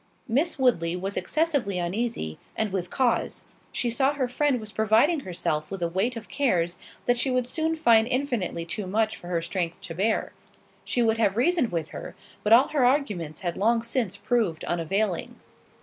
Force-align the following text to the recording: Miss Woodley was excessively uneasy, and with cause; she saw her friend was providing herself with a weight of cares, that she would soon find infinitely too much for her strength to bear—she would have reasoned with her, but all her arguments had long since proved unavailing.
Miss 0.27 0.57
Woodley 0.57 0.95
was 0.95 1.15
excessively 1.15 1.77
uneasy, 1.77 2.39
and 2.55 2.73
with 2.73 2.89
cause; 2.89 3.45
she 3.71 3.91
saw 3.91 4.13
her 4.13 4.27
friend 4.27 4.59
was 4.59 4.71
providing 4.71 5.19
herself 5.19 5.69
with 5.69 5.83
a 5.83 5.87
weight 5.87 6.15
of 6.15 6.27
cares, 6.27 6.79
that 7.05 7.19
she 7.19 7.29
would 7.29 7.45
soon 7.45 7.75
find 7.75 8.07
infinitely 8.07 8.65
too 8.65 8.87
much 8.87 9.15
for 9.15 9.27
her 9.27 9.43
strength 9.43 9.79
to 9.81 9.93
bear—she 9.93 11.03
would 11.03 11.19
have 11.19 11.37
reasoned 11.37 11.71
with 11.71 11.89
her, 11.91 12.15
but 12.41 12.51
all 12.51 12.69
her 12.69 12.83
arguments 12.83 13.41
had 13.41 13.57
long 13.57 13.83
since 13.83 14.17
proved 14.17 14.63
unavailing. 14.65 15.35